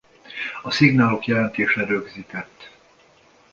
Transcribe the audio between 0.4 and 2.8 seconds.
A szignálok jelentése rögzített.